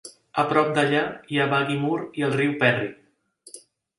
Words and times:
A 0.43 0.45
prop 0.51 0.71
d'allà 0.77 1.01
hi 1.35 1.39
ha 1.39 1.45
Baggy 1.51 1.77
Moor 1.83 2.07
i 2.21 2.25
el 2.29 2.35
riu 2.39 2.55
Perry. 2.65 2.87